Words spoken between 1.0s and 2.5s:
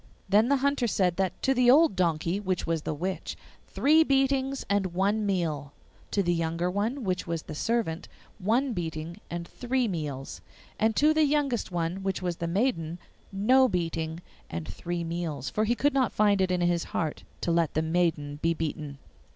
that to the old donkey,